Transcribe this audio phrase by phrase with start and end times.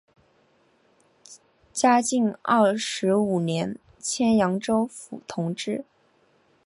[1.71, 5.85] 嘉靖二十五年迁扬州府同知。